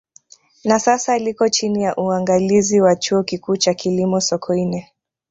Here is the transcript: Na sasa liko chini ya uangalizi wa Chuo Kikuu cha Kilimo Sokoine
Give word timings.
Na 0.63 0.79
sasa 0.79 1.17
liko 1.17 1.49
chini 1.49 1.83
ya 1.83 1.95
uangalizi 1.95 2.81
wa 2.81 2.95
Chuo 2.95 3.23
Kikuu 3.23 3.57
cha 3.57 3.73
Kilimo 3.73 4.21
Sokoine 4.21 4.91